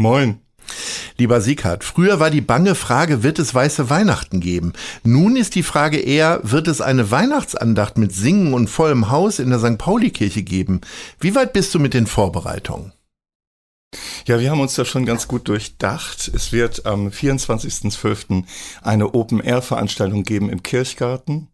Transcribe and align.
Moin. 0.00 0.40
Lieber 1.18 1.42
Sieghard, 1.42 1.84
früher 1.84 2.20
war 2.20 2.30
die 2.30 2.40
bange 2.40 2.74
Frage, 2.74 3.22
wird 3.22 3.38
es 3.38 3.54
weiße 3.54 3.90
Weihnachten 3.90 4.40
geben? 4.40 4.72
Nun 5.04 5.36
ist 5.36 5.54
die 5.54 5.62
Frage 5.62 5.98
eher, 5.98 6.40
wird 6.42 6.68
es 6.68 6.80
eine 6.80 7.10
Weihnachtsandacht 7.10 7.98
mit 7.98 8.10
Singen 8.10 8.54
und 8.54 8.68
vollem 8.68 9.10
Haus 9.10 9.38
in 9.38 9.50
der 9.50 9.58
St. 9.58 9.76
Pauli-Kirche 9.76 10.42
geben? 10.42 10.80
Wie 11.18 11.34
weit 11.34 11.52
bist 11.52 11.74
du 11.74 11.78
mit 11.78 11.92
den 11.92 12.06
Vorbereitungen? 12.06 12.94
Ja, 14.26 14.40
wir 14.40 14.50
haben 14.50 14.60
uns 14.60 14.74
da 14.74 14.86
schon 14.86 15.04
ganz 15.04 15.28
gut 15.28 15.48
durchdacht. 15.48 16.30
Es 16.34 16.50
wird 16.50 16.86
am 16.86 17.08
24.12. 17.08 18.44
eine 18.80 19.12
Open-Air-Veranstaltung 19.12 20.22
geben 20.22 20.48
im 20.48 20.62
Kirchgarten. 20.62 21.48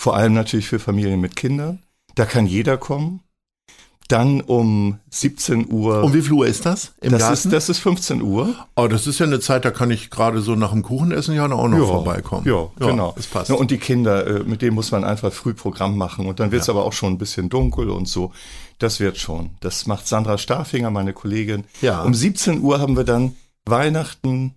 Vor 0.00 0.14
allem 0.14 0.34
natürlich 0.34 0.68
für 0.68 0.78
Familien 0.78 1.20
mit 1.20 1.34
Kindern. 1.34 1.82
Da 2.14 2.26
kann 2.26 2.46
jeder 2.46 2.76
kommen. 2.76 3.24
Dann 4.12 4.42
um 4.42 4.98
17 5.08 5.72
Uhr. 5.72 6.04
Um 6.04 6.12
wie 6.12 6.20
viel 6.20 6.32
Uhr 6.32 6.46
ist 6.46 6.66
das? 6.66 6.92
Im 7.00 7.12
das, 7.12 7.22
Garten? 7.22 7.34
Ist, 7.34 7.50
das 7.50 7.68
ist 7.70 7.78
15 7.78 8.20
Uhr. 8.20 8.54
Oh, 8.76 8.86
das 8.86 9.06
ist 9.06 9.18
ja 9.18 9.24
eine 9.24 9.40
Zeit, 9.40 9.64
da 9.64 9.70
kann 9.70 9.90
ich 9.90 10.10
gerade 10.10 10.42
so 10.42 10.54
nach 10.54 10.72
dem 10.72 10.82
Kuchenessen 10.82 11.34
ja 11.34 11.46
auch 11.50 11.66
noch 11.66 11.78
ja, 11.78 11.86
vorbeikommen. 11.86 12.46
Ja, 12.46 12.68
ja, 12.78 12.86
genau. 12.88 13.14
Das 13.16 13.26
passt. 13.26 13.50
Und 13.50 13.70
die 13.70 13.78
Kinder, 13.78 14.26
äh, 14.26 14.44
mit 14.44 14.60
denen 14.60 14.74
muss 14.74 14.90
man 14.90 15.04
einfach 15.04 15.32
früh 15.32 15.54
Programm 15.54 15.96
machen. 15.96 16.26
Und 16.26 16.40
dann 16.40 16.52
wird 16.52 16.60
es 16.60 16.66
ja. 16.66 16.74
aber 16.74 16.84
auch 16.84 16.92
schon 16.92 17.14
ein 17.14 17.16
bisschen 17.16 17.48
dunkel 17.48 17.88
und 17.88 18.06
so. 18.06 18.32
Das 18.78 19.00
wird 19.00 19.16
schon. 19.16 19.52
Das 19.60 19.86
macht 19.86 20.06
Sandra 20.06 20.36
Starfinger, 20.36 20.90
meine 20.90 21.14
Kollegin. 21.14 21.64
Ja. 21.80 22.02
Um 22.02 22.12
17 22.12 22.60
Uhr 22.60 22.80
haben 22.80 22.98
wir 22.98 23.04
dann 23.04 23.34
Weihnachten 23.64 24.54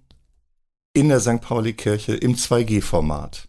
in 0.92 1.08
der 1.08 1.22
St. 1.22 1.40
Pauli-Kirche 1.40 2.14
im 2.14 2.36
2G-Format. 2.36 3.48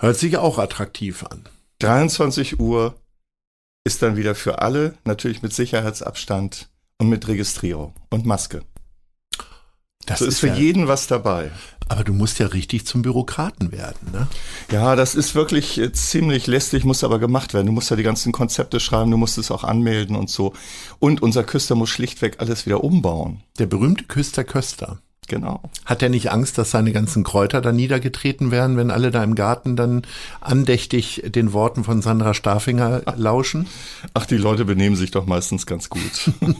Hört 0.00 0.16
sich 0.16 0.36
auch 0.36 0.58
attraktiv 0.58 1.24
an. 1.24 1.48
23 1.80 2.60
Uhr 2.60 2.94
ist 3.84 4.02
dann 4.02 4.16
wieder 4.16 4.34
für 4.34 4.62
alle, 4.62 4.94
natürlich 5.04 5.42
mit 5.42 5.52
Sicherheitsabstand 5.52 6.68
und 6.98 7.08
mit 7.08 7.28
Registrierung 7.28 7.94
und 8.10 8.24
Maske. 8.24 8.62
Das 10.06 10.18
so 10.18 10.26
ist, 10.26 10.34
ist 10.34 10.40
für 10.40 10.48
ja, 10.48 10.54
jeden 10.56 10.88
was 10.88 11.06
dabei. 11.06 11.50
Aber 11.88 12.04
du 12.04 12.12
musst 12.12 12.38
ja 12.38 12.46
richtig 12.46 12.86
zum 12.86 13.02
Bürokraten 13.02 13.72
werden, 13.72 14.12
ne? 14.12 14.26
Ja, 14.70 14.96
das 14.96 15.14
ist 15.14 15.34
wirklich 15.34 15.78
äh, 15.78 15.92
ziemlich 15.92 16.46
lästig, 16.46 16.84
muss 16.84 17.04
aber 17.04 17.18
gemacht 17.18 17.52
werden. 17.52 17.66
Du 17.66 17.72
musst 17.72 17.90
ja 17.90 17.96
die 17.96 18.02
ganzen 18.02 18.32
Konzepte 18.32 18.80
schreiben, 18.80 19.10
du 19.10 19.16
musst 19.16 19.38
es 19.38 19.50
auch 19.50 19.64
anmelden 19.64 20.16
und 20.16 20.30
so. 20.30 20.54
Und 20.98 21.22
unser 21.22 21.44
Küster 21.44 21.74
muss 21.74 21.90
schlichtweg 21.90 22.40
alles 22.40 22.64
wieder 22.66 22.84
umbauen. 22.84 23.42
Der 23.58 23.66
berühmte 23.66 24.04
Küster 24.04 24.44
Köster. 24.44 25.00
Genau. 25.28 25.62
Hat 25.84 26.02
er 26.02 26.08
nicht 26.08 26.30
Angst, 26.30 26.58
dass 26.58 26.70
seine 26.70 26.92
ganzen 26.92 27.24
Kräuter 27.24 27.60
da 27.60 27.72
niedergetreten 27.72 28.50
werden, 28.50 28.76
wenn 28.76 28.90
alle 28.90 29.10
da 29.10 29.22
im 29.22 29.34
Garten 29.34 29.76
dann 29.76 30.02
andächtig 30.40 31.22
den 31.26 31.52
Worten 31.52 31.84
von 31.84 32.02
Sandra 32.02 32.34
Starfinger 32.34 33.02
lauschen? 33.16 33.66
Ach, 34.12 34.26
die 34.26 34.36
Leute 34.36 34.64
benehmen 34.64 34.96
sich 34.96 35.10
doch 35.10 35.26
meistens 35.26 35.66
ganz 35.66 35.88
gut. 35.88 36.30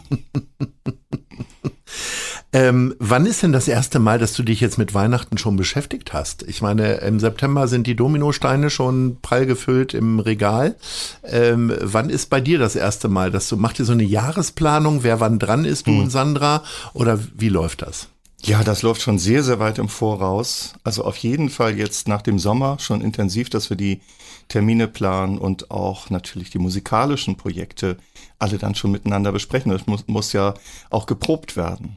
ähm, 2.53 2.95
wann 2.99 3.27
ist 3.27 3.43
denn 3.43 3.53
das 3.53 3.69
erste 3.69 3.99
Mal, 3.99 4.19
dass 4.19 4.33
du 4.33 4.43
dich 4.43 4.61
jetzt 4.61 4.79
mit 4.79 4.95
Weihnachten 4.95 5.37
schon 5.37 5.57
beschäftigt 5.57 6.15
hast? 6.15 6.43
Ich 6.45 6.63
meine, 6.63 6.95
im 6.95 7.21
September 7.21 7.69
sind 7.69 7.87
die 7.87 7.97
Dominosteine 7.97 8.71
schon 8.71 9.19
prall 9.21 9.45
gefüllt 9.45 9.93
im 9.93 10.21
Regal. 10.21 10.77
Ähm, 11.23 11.73
wann 11.81 12.09
ist 12.09 12.31
bei 12.31 12.41
dir 12.41 12.59
das 12.59 12.77
erste 12.77 13.09
Mal, 13.09 13.31
dass 13.31 13.49
du, 13.49 13.59
macht 13.59 13.79
ihr 13.79 13.85
so 13.85 13.93
eine 13.93 14.05
Jahresplanung, 14.05 15.03
wer 15.03 15.21
wann 15.21 15.39
dran 15.39 15.67
ist, 15.67 15.87
du 15.87 15.93
hm. 15.93 16.01
und 16.01 16.11
Sandra? 16.11 16.63
Oder 16.95 17.19
wie 17.37 17.51
läuft 17.51 17.83
das? 17.83 18.09
Ja, 18.47 18.63
das 18.63 18.83
läuft 18.83 19.01
schon 19.01 19.19
sehr, 19.19 19.43
sehr 19.43 19.59
weit 19.59 19.79
im 19.79 19.89
Voraus. 19.89 20.75
Also 20.85 21.03
auf 21.05 21.17
jeden 21.17 21.49
Fall 21.49 21.79
jetzt 21.79 22.09
nach 22.09 22.21
dem 22.21 22.39
Sommer 22.39 22.79
schon 22.79 23.01
intensiv, 23.01 23.49
dass 23.49 23.71
wir 23.71 23.77
die 23.79 24.03
Termine 24.49 24.87
planen 24.87 25.39
und 25.39 25.71
auch 25.71 26.11
natürlich 26.11 26.51
die 26.51 26.59
musikalischen 26.59 27.39
Projekte 27.39 27.97
alle 28.39 28.59
dann 28.59 28.75
schon 28.75 28.91
miteinander 28.91 29.33
besprechen. 29.33 29.73
Das 29.73 29.87
muss, 29.87 30.07
muss 30.09 30.35
ja 30.35 30.53
auch 30.91 31.07
geprobt 31.07 31.57
werden. 31.57 31.97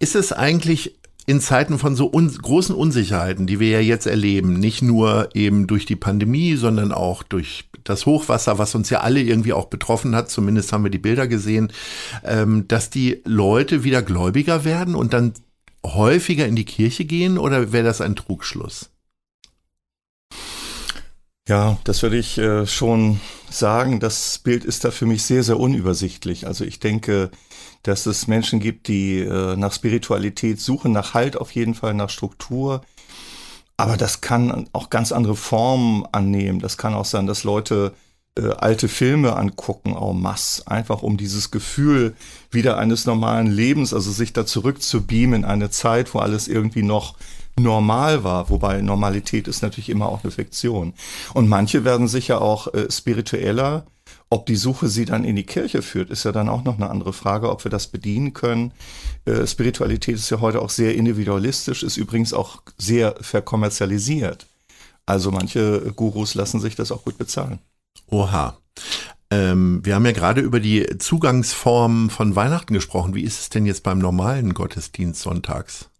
Ist 0.00 0.16
es 0.16 0.32
eigentlich 0.32 0.98
in 1.26 1.40
Zeiten 1.40 1.78
von 1.78 1.94
so 1.94 2.12
un 2.12 2.28
großen 2.28 2.74
Unsicherheiten, 2.74 3.46
die 3.46 3.60
wir 3.60 3.70
ja 3.70 3.80
jetzt 3.80 4.06
erleben, 4.06 4.54
nicht 4.54 4.82
nur 4.82 5.30
eben 5.34 5.66
durch 5.66 5.86
die 5.86 5.96
Pandemie, 5.96 6.56
sondern 6.56 6.92
auch 6.92 7.22
durch 7.22 7.68
das 7.84 8.06
Hochwasser, 8.06 8.58
was 8.58 8.74
uns 8.74 8.90
ja 8.90 9.00
alle 9.00 9.20
irgendwie 9.20 9.52
auch 9.52 9.66
betroffen 9.66 10.14
hat, 10.14 10.30
zumindest 10.30 10.72
haben 10.72 10.84
wir 10.84 10.90
die 10.90 10.98
Bilder 10.98 11.26
gesehen, 11.26 11.72
ähm, 12.24 12.66
dass 12.68 12.90
die 12.90 13.22
Leute 13.24 13.84
wieder 13.84 14.02
gläubiger 14.02 14.64
werden 14.64 14.94
und 14.94 15.12
dann 15.12 15.34
häufiger 15.84 16.46
in 16.46 16.56
die 16.56 16.64
Kirche 16.64 17.04
gehen 17.04 17.38
oder 17.38 17.72
wäre 17.72 17.84
das 17.84 18.00
ein 18.00 18.16
Trugschluss? 18.16 18.91
Ja, 21.52 21.76
das 21.84 22.02
würde 22.02 22.16
ich 22.16 22.38
äh, 22.38 22.66
schon 22.66 23.20
sagen. 23.50 24.00
Das 24.00 24.38
Bild 24.38 24.64
ist 24.64 24.86
da 24.86 24.90
für 24.90 25.04
mich 25.04 25.22
sehr, 25.24 25.42
sehr 25.42 25.60
unübersichtlich. 25.60 26.46
Also 26.46 26.64
ich 26.64 26.80
denke, 26.80 27.30
dass 27.82 28.06
es 28.06 28.26
Menschen 28.26 28.58
gibt, 28.58 28.88
die 28.88 29.18
äh, 29.18 29.54
nach 29.56 29.74
Spiritualität 29.74 30.62
suchen, 30.62 30.92
nach 30.92 31.12
Halt 31.12 31.36
auf 31.36 31.50
jeden 31.50 31.74
Fall, 31.74 31.92
nach 31.92 32.08
Struktur. 32.08 32.80
Aber 33.76 33.98
das 33.98 34.22
kann 34.22 34.66
auch 34.72 34.88
ganz 34.88 35.12
andere 35.12 35.36
Formen 35.36 36.06
annehmen. 36.10 36.58
Das 36.58 36.78
kann 36.78 36.94
auch 36.94 37.04
sein, 37.04 37.26
dass 37.26 37.44
Leute 37.44 37.92
äh, 38.34 38.48
alte 38.52 38.88
Filme 38.88 39.36
angucken, 39.36 39.94
en 39.94 40.22
masse, 40.22 40.66
einfach 40.66 41.02
um 41.02 41.18
dieses 41.18 41.50
Gefühl 41.50 42.16
wieder 42.50 42.78
eines 42.78 43.04
normalen 43.04 43.48
Lebens, 43.48 43.92
also 43.92 44.10
sich 44.10 44.32
da 44.32 44.46
zurück 44.46 44.80
zu 44.80 45.06
beamen 45.06 45.34
in 45.34 45.44
eine 45.44 45.68
Zeit, 45.68 46.14
wo 46.14 46.20
alles 46.20 46.48
irgendwie 46.48 46.82
noch 46.82 47.14
normal 47.58 48.24
war, 48.24 48.50
wobei 48.50 48.80
Normalität 48.80 49.48
ist 49.48 49.62
natürlich 49.62 49.90
immer 49.90 50.08
auch 50.08 50.22
eine 50.22 50.30
Fiktion. 50.30 50.94
Und 51.34 51.48
manche 51.48 51.84
werden 51.84 52.08
sicher 52.08 52.40
auch 52.40 52.72
äh, 52.72 52.90
spiritueller. 52.90 53.86
Ob 54.30 54.46
die 54.46 54.56
Suche 54.56 54.88
sie 54.88 55.04
dann 55.04 55.24
in 55.24 55.36
die 55.36 55.44
Kirche 55.44 55.82
führt, 55.82 56.10
ist 56.10 56.24
ja 56.24 56.32
dann 56.32 56.48
auch 56.48 56.64
noch 56.64 56.76
eine 56.76 56.88
andere 56.88 57.12
Frage, 57.12 57.50
ob 57.50 57.64
wir 57.64 57.70
das 57.70 57.88
bedienen 57.88 58.32
können. 58.32 58.72
Äh, 59.26 59.46
Spiritualität 59.46 60.14
ist 60.16 60.30
ja 60.30 60.40
heute 60.40 60.62
auch 60.62 60.70
sehr 60.70 60.94
individualistisch, 60.94 61.82
ist 61.82 61.98
übrigens 61.98 62.32
auch 62.32 62.62
sehr 62.78 63.14
verkommerzialisiert. 63.20 64.46
Also 65.04 65.30
manche 65.30 65.92
Gurus 65.94 66.34
lassen 66.34 66.60
sich 66.60 66.76
das 66.76 66.92
auch 66.92 67.04
gut 67.04 67.18
bezahlen. 67.18 67.58
Oha. 68.08 68.56
Ähm, 69.30 69.80
wir 69.84 69.94
haben 69.94 70.06
ja 70.06 70.12
gerade 70.12 70.40
über 70.40 70.60
die 70.60 70.98
Zugangsform 70.98 72.10
von 72.10 72.36
Weihnachten 72.36 72.74
gesprochen. 72.74 73.14
Wie 73.14 73.22
ist 73.22 73.40
es 73.40 73.48
denn 73.50 73.66
jetzt 73.66 73.82
beim 73.82 73.98
normalen 73.98 74.54
Gottesdienst 74.54 75.20
sonntags? 75.20 75.90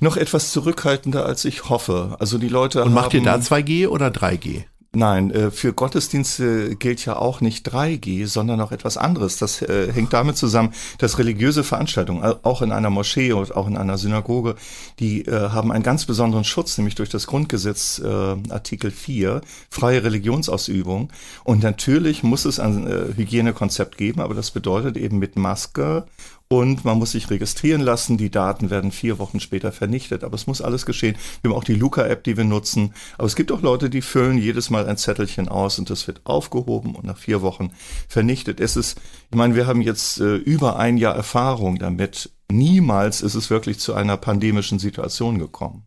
Noch 0.00 0.16
etwas 0.16 0.52
zurückhaltender, 0.52 1.26
als 1.26 1.44
ich 1.44 1.68
hoffe. 1.68 2.16
Also 2.18 2.38
die 2.38 2.48
Leute 2.48 2.84
Und 2.84 2.92
macht 2.94 3.14
ihr 3.14 3.22
da 3.22 3.36
2G 3.36 3.88
oder 3.88 4.08
3G? 4.08 4.64
Nein, 4.94 5.30
äh, 5.30 5.50
für 5.50 5.72
Gottesdienste 5.72 6.76
gilt 6.76 7.06
ja 7.06 7.16
auch 7.16 7.40
nicht 7.40 7.66
3G, 7.66 8.26
sondern 8.26 8.60
auch 8.60 8.72
etwas 8.72 8.98
anderes. 8.98 9.38
Das 9.38 9.62
äh, 9.62 9.90
hängt 9.90 10.12
damit 10.12 10.36
zusammen, 10.36 10.74
dass 10.98 11.18
religiöse 11.18 11.64
Veranstaltungen, 11.64 12.22
auch 12.42 12.60
in 12.60 12.72
einer 12.72 12.90
Moschee 12.90 13.32
und 13.32 13.56
auch 13.56 13.66
in 13.66 13.78
einer 13.78 13.96
Synagoge, 13.96 14.54
die 14.98 15.24
äh, 15.24 15.48
haben 15.48 15.72
einen 15.72 15.82
ganz 15.82 16.04
besonderen 16.04 16.44
Schutz, 16.44 16.76
nämlich 16.76 16.94
durch 16.94 17.08
das 17.08 17.26
Grundgesetz 17.26 18.02
Artikel 18.02 18.90
4, 18.90 19.40
freie 19.70 20.02
Religionsausübung. 20.04 21.10
Und 21.44 21.62
natürlich 21.62 22.22
muss 22.22 22.44
es 22.44 22.58
ein 22.58 22.86
Hygienekonzept 23.16 23.96
geben, 23.96 24.20
aber 24.20 24.34
das 24.34 24.50
bedeutet 24.50 24.96
eben 24.96 25.18
mit 25.18 25.36
Maske 25.36 26.04
und 26.52 26.84
man 26.84 26.98
muss 26.98 27.12
sich 27.12 27.30
registrieren 27.30 27.80
lassen. 27.80 28.18
Die 28.18 28.30
Daten 28.30 28.68
werden 28.68 28.92
vier 28.92 29.18
Wochen 29.18 29.40
später 29.40 29.72
vernichtet, 29.72 30.22
aber 30.22 30.34
es 30.34 30.46
muss 30.46 30.60
alles 30.60 30.84
geschehen. 30.84 31.16
Wir 31.40 31.50
haben 31.50 31.56
auch 31.56 31.64
die 31.64 31.74
Luca-App, 31.74 32.22
die 32.24 32.36
wir 32.36 32.44
nutzen. 32.44 32.92
Aber 33.16 33.26
es 33.26 33.36
gibt 33.36 33.50
auch 33.52 33.62
Leute, 33.62 33.88
die 33.88 34.02
füllen 34.02 34.36
jedes 34.36 34.68
Mal 34.68 34.86
ein 34.86 34.98
Zettelchen 34.98 35.48
aus 35.48 35.78
und 35.78 35.88
das 35.88 36.06
wird 36.06 36.20
aufgehoben 36.24 36.94
und 36.94 37.06
nach 37.06 37.16
vier 37.16 37.40
Wochen 37.40 37.70
vernichtet. 38.06 38.60
Es 38.60 38.76
ist, 38.76 39.00
ich 39.30 39.36
meine, 39.36 39.54
wir 39.54 39.66
haben 39.66 39.80
jetzt 39.80 40.20
äh, 40.20 40.36
über 40.36 40.78
ein 40.78 40.98
Jahr 40.98 41.16
Erfahrung 41.16 41.78
damit. 41.78 42.30
Niemals 42.50 43.22
ist 43.22 43.34
es 43.34 43.48
wirklich 43.48 43.78
zu 43.78 43.94
einer 43.94 44.18
pandemischen 44.18 44.78
Situation 44.78 45.38
gekommen. 45.38 45.84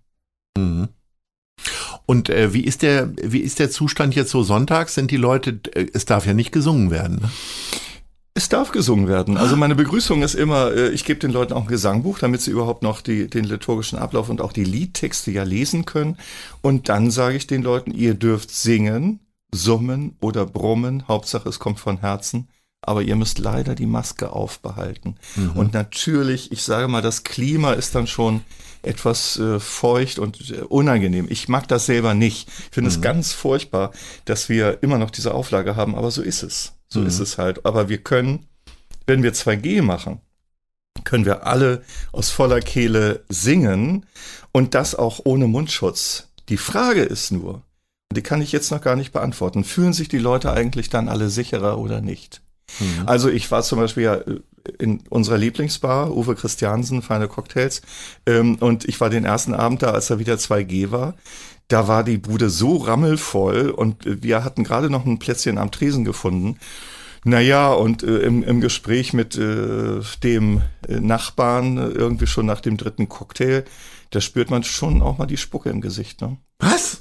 Mhm. 0.58 0.90
Und 2.08 2.30
äh, 2.30 2.54
wie 2.54 2.64
ist 2.64 2.82
der, 2.82 3.12
wie 3.22 3.40
ist 3.40 3.60
der 3.60 3.70
Zustand 3.70 4.16
jetzt 4.16 4.32
so 4.32 4.42
sonntags? 4.42 4.96
Sind 4.96 5.12
die 5.12 5.18
Leute, 5.18 5.60
äh, 5.74 5.86
es 5.94 6.06
darf 6.06 6.26
ja 6.26 6.34
nicht 6.34 6.52
gesungen 6.52 6.90
werden. 6.90 7.30
Es 8.38 8.50
darf 8.50 8.74
gesungen 8.74 9.08
werden. 9.08 9.38
Also 9.38 9.56
meine 9.56 9.76
Begrüßung 9.76 10.22
ist 10.22 10.36
immer, 10.36 10.74
äh, 10.74 10.90
ich 10.90 11.06
gebe 11.06 11.22
den 11.22 11.32
Leuten 11.32 11.54
auch 11.54 11.62
ein 11.62 11.68
Gesangbuch, 11.68 12.20
damit 12.20 12.42
sie 12.42 12.52
überhaupt 12.52 12.84
noch 12.84 13.00
die, 13.00 13.30
den 13.30 13.46
liturgischen 13.46 13.98
Ablauf 13.98 14.28
und 14.28 14.42
auch 14.42 14.52
die 14.52 14.66
Liedtexte 14.66 15.32
ja 15.32 15.44
lesen 15.44 15.86
können. 15.86 16.18
Und 16.62 16.90
dann 16.90 17.12
sage 17.12 17.38
ich 17.38 17.48
den 17.48 17.64
Leuten, 17.64 17.92
ihr 17.92 18.14
dürft 18.14 18.52
singen, 18.52 19.22
summen 19.54 20.18
oder 20.20 20.46
brummen. 20.46 21.08
Hauptsache 21.08 21.48
es 21.48 21.60
kommt 21.60 21.80
von 21.80 22.00
Herzen. 22.00 22.50
Aber 22.88 23.02
ihr 23.02 23.16
müsst 23.16 23.40
leider 23.40 23.76
die 23.76 23.86
Maske 23.86 24.32
aufbehalten. 24.32 25.18
Mhm. 25.36 25.52
Und 25.52 25.74
natürlich, 25.74 26.52
ich 26.52 26.64
sage 26.64 26.88
mal, 26.88 27.02
das 27.02 27.24
Klima 27.24 27.74
ist 27.74 27.96
dann 27.96 28.08
schon 28.08 28.42
etwas 28.84 29.38
äh, 29.40 29.60
feucht 29.60 30.20
und 30.20 30.52
äh, 30.52 30.62
unangenehm. 30.62 31.28
Ich 31.30 31.48
mag 31.48 31.68
das 31.68 31.88
selber 31.88 32.14
nicht. 32.14 32.48
Ich 32.48 32.76
finde 32.76 32.90
mhm. 32.90 32.96
es 32.96 33.02
ganz 33.02 33.34
furchtbar, 33.34 33.92
dass 34.26 34.50
wir 34.50 34.84
immer 34.84 34.98
noch 34.98 35.12
diese 35.12 35.34
Auflage 35.34 35.76
haben, 35.76 35.96
aber 35.96 36.12
so 36.12 36.22
ist 36.22 36.44
es. 36.44 36.74
So 36.88 37.02
mhm. 37.02 37.08
ist 37.08 37.20
es 37.20 37.38
halt. 37.38 37.66
Aber 37.66 37.90
wir 37.90 37.98
können, 37.98 38.48
wenn 39.08 39.24
wir 39.24 39.34
2G 39.34 39.82
machen, 39.82 40.22
können 41.04 41.26
wir 41.26 41.46
alle 41.46 41.84
aus 42.12 42.30
voller 42.30 42.62
Kehle 42.62 43.24
singen 43.28 44.06
und 44.52 44.74
das 44.74 44.96
auch 44.96 45.22
ohne 45.24 45.48
Mundschutz. 45.48 46.30
Die 46.50 46.58
Frage 46.58 47.02
ist 47.02 47.32
nur, 47.32 47.64
die 48.14 48.22
kann 48.22 48.42
ich 48.42 48.52
jetzt 48.52 48.72
noch 48.72 48.82
gar 48.82 48.96
nicht 48.96 49.12
beantworten, 49.12 49.64
fühlen 49.64 49.94
sich 49.94 50.08
die 50.08 50.20
Leute 50.20 50.54
eigentlich 50.54 50.90
dann 50.90 51.10
alle 51.10 51.30
sicherer 51.30 51.78
oder 51.78 52.02
nicht? 52.02 52.42
Mhm. 52.80 53.08
Also 53.08 53.30
ich 53.30 53.52
war 53.52 53.64
zum 53.64 53.80
Beispiel 53.80 54.04
ja 54.04 54.16
äh, 54.16 54.42
in 54.80 55.02
unserer 55.10 55.38
Lieblingsbar, 55.38 56.16
Uwe 56.16 56.36
Christiansen, 56.36 57.02
feine 57.02 57.28
Cocktails, 57.28 57.82
ähm, 58.26 58.56
und 58.56 58.86
ich 58.86 59.00
war 59.00 59.10
den 59.10 59.26
ersten 59.26 59.54
Abend 59.54 59.84
da, 59.84 59.92
als 59.92 60.08
da 60.08 60.20
wieder 60.20 60.36
2G 60.36 60.92
war 60.92 61.16
da 61.68 61.88
war 61.88 62.04
die 62.04 62.18
Bude 62.18 62.50
so 62.50 62.78
rammelvoll 62.78 63.70
und 63.70 64.04
wir 64.06 64.44
hatten 64.44 64.64
gerade 64.64 64.90
noch 64.90 65.06
ein 65.06 65.20
Plätzchen 65.20 65.58
am 65.58 65.72
Tresen 65.72 66.06
gefunden. 66.06 66.60
Naja, 67.24 67.74
und 67.74 68.04
äh, 68.04 68.20
im, 68.20 68.44
im 68.44 68.62
Gespräch 68.62 69.14
mit 69.14 69.36
äh, 69.36 70.00
dem 70.24 70.62
äh, 70.88 71.00
Nachbarn, 71.00 71.78
äh, 71.80 71.88
irgendwie 71.88 72.28
schon 72.28 72.46
nach 72.46 72.62
dem 72.62 72.78
dritten 72.78 73.10
Cocktail, 73.10 73.66
da 74.12 74.22
spürt 74.22 74.52
man 74.52 74.64
schon 74.64 75.02
auch 75.02 75.18
mal 75.18 75.26
die 75.26 75.38
Spucke 75.38 75.72
im 75.72 75.82
Gesicht. 75.82 76.22
Ne? 76.22 76.38
Was? 76.60 76.95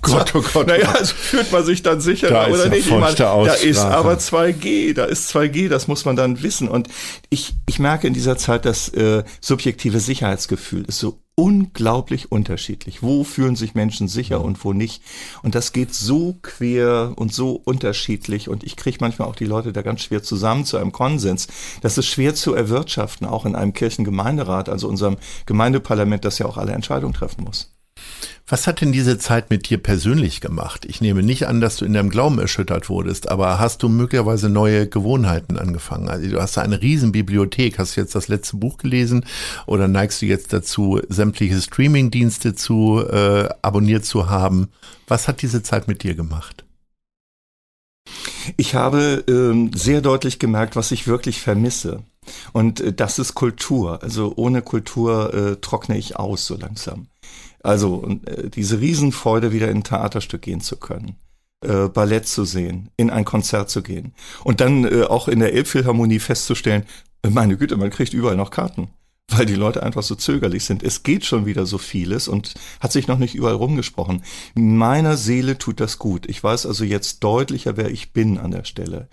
Gott, 0.00 0.34
oh 0.34 0.42
Gott. 0.52 0.66
Naja, 0.66 0.92
also 0.92 1.14
fühlt 1.14 1.52
man 1.52 1.64
sich 1.64 1.82
dann 1.82 2.00
sicherer 2.00 2.48
oder 2.50 2.68
nicht? 2.68 2.86
Ich 2.86 2.92
meine, 2.92 3.14
da 3.14 3.44
ist 3.52 3.80
aber 3.80 4.14
2G, 4.14 4.94
da 4.94 5.04
ist 5.04 5.34
2G, 5.34 5.68
das 5.68 5.88
muss 5.88 6.04
man 6.04 6.16
dann 6.16 6.42
wissen. 6.42 6.68
Und 6.68 6.88
ich, 7.28 7.54
ich 7.68 7.78
merke 7.78 8.06
in 8.06 8.14
dieser 8.14 8.36
Zeit, 8.36 8.64
das 8.64 8.88
äh, 8.90 9.24
subjektive 9.40 10.00
Sicherheitsgefühl 10.00 10.84
ist 10.86 10.98
so 10.98 11.18
unglaublich 11.34 12.30
unterschiedlich. 12.30 13.02
Wo 13.02 13.24
fühlen 13.24 13.56
sich 13.56 13.74
Menschen 13.74 14.06
sicher 14.06 14.42
und 14.42 14.64
wo 14.64 14.72
nicht? 14.72 15.02
Und 15.42 15.54
das 15.54 15.72
geht 15.72 15.94
so 15.94 16.38
quer 16.42 17.12
und 17.16 17.32
so 17.32 17.52
unterschiedlich. 17.52 18.48
Und 18.48 18.64
ich 18.64 18.76
kriege 18.76 18.98
manchmal 19.00 19.28
auch 19.28 19.36
die 19.36 19.46
Leute 19.46 19.72
da 19.72 19.82
ganz 19.82 20.02
schwer 20.02 20.22
zusammen 20.22 20.64
zu 20.64 20.76
einem 20.76 20.92
Konsens. 20.92 21.48
Das 21.80 21.96
ist 21.96 22.06
schwer 22.06 22.34
zu 22.34 22.54
erwirtschaften, 22.54 23.26
auch 23.26 23.46
in 23.46 23.56
einem 23.56 23.72
Kirchengemeinderat, 23.72 24.68
also 24.68 24.88
unserem 24.88 25.16
Gemeindeparlament, 25.46 26.24
das 26.24 26.38
ja 26.38 26.46
auch 26.46 26.58
alle 26.58 26.72
Entscheidungen 26.72 27.14
treffen 27.14 27.44
muss. 27.44 27.72
Was 28.46 28.66
hat 28.66 28.80
denn 28.80 28.92
diese 28.92 29.18
Zeit 29.18 29.50
mit 29.50 29.70
dir 29.70 29.78
persönlich 29.78 30.40
gemacht? 30.40 30.84
Ich 30.84 31.00
nehme 31.00 31.22
nicht 31.22 31.46
an, 31.46 31.60
dass 31.60 31.76
du 31.76 31.84
in 31.84 31.94
deinem 31.94 32.10
Glauben 32.10 32.38
erschüttert 32.38 32.90
wurdest, 32.90 33.28
aber 33.28 33.58
hast 33.58 33.82
du 33.82 33.88
möglicherweise 33.88 34.50
neue 34.50 34.88
Gewohnheiten 34.88 35.56
angefangen? 35.56 36.08
Also 36.08 36.28
du 36.28 36.40
hast 36.40 36.58
eine 36.58 36.82
riesen 36.82 37.12
Bibliothek. 37.12 37.78
Hast 37.78 37.96
du 37.96 38.00
jetzt 38.00 38.14
das 38.14 38.28
letzte 38.28 38.58
Buch 38.58 38.76
gelesen 38.76 39.24
oder 39.66 39.88
neigst 39.88 40.20
du 40.20 40.26
jetzt 40.26 40.52
dazu, 40.52 41.00
sämtliche 41.08 41.60
Streamingdienste 41.60 42.54
zu 42.54 43.02
äh, 43.08 43.48
abonniert 43.62 44.04
zu 44.04 44.28
haben? 44.28 44.68
Was 45.08 45.28
hat 45.28 45.40
diese 45.42 45.62
Zeit 45.62 45.88
mit 45.88 46.02
dir 46.02 46.14
gemacht? 46.14 46.64
Ich 48.56 48.74
habe 48.74 49.24
ähm, 49.28 49.70
sehr 49.74 50.00
deutlich 50.00 50.38
gemerkt, 50.38 50.76
was 50.76 50.90
ich 50.90 51.06
wirklich 51.06 51.40
vermisse. 51.40 52.02
Und 52.52 52.80
äh, 52.80 52.92
das 52.92 53.18
ist 53.18 53.34
Kultur. 53.34 54.02
Also 54.02 54.32
ohne 54.36 54.62
Kultur 54.62 55.32
äh, 55.32 55.56
trockne 55.56 55.96
ich 55.96 56.16
aus 56.16 56.46
so 56.46 56.56
langsam. 56.56 57.06
Also 57.62 58.08
äh, 58.26 58.48
diese 58.48 58.80
Riesenfreude, 58.80 59.52
wieder 59.52 59.70
in 59.70 59.78
ein 59.78 59.84
Theaterstück 59.84 60.42
gehen 60.42 60.60
zu 60.60 60.76
können. 60.76 61.16
Äh, 61.64 61.88
Ballett 61.88 62.26
zu 62.26 62.44
sehen, 62.44 62.90
in 62.96 63.10
ein 63.10 63.24
Konzert 63.24 63.70
zu 63.70 63.82
gehen. 63.82 64.14
Und 64.42 64.60
dann 64.60 64.84
äh, 64.84 65.04
auch 65.04 65.28
in 65.28 65.38
der 65.40 65.52
Elbphilharmonie 65.54 66.18
festzustellen, 66.18 66.84
äh, 67.22 67.30
meine 67.30 67.56
Güte, 67.56 67.76
man 67.76 67.90
kriegt 67.90 68.12
überall 68.14 68.36
noch 68.36 68.50
Karten 68.50 68.88
weil 69.28 69.46
die 69.46 69.54
Leute 69.54 69.82
einfach 69.82 70.02
so 70.02 70.14
zögerlich 70.14 70.64
sind. 70.64 70.82
Es 70.82 71.02
geht 71.02 71.24
schon 71.24 71.46
wieder 71.46 71.66
so 71.66 71.78
vieles 71.78 72.28
und 72.28 72.54
hat 72.80 72.92
sich 72.92 73.08
noch 73.08 73.18
nicht 73.18 73.34
überall 73.34 73.54
rumgesprochen. 73.54 74.22
Meiner 74.54 75.16
Seele 75.16 75.58
tut 75.58 75.80
das 75.80 75.98
gut. 75.98 76.28
Ich 76.28 76.42
weiß 76.42 76.66
also 76.66 76.84
jetzt 76.84 77.24
deutlicher, 77.24 77.76
wer 77.76 77.90
ich 77.90 78.12
bin 78.12 78.38
an 78.38 78.50
der 78.50 78.64
Stelle. 78.64 79.08